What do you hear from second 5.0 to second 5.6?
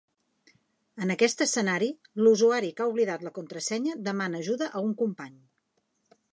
company.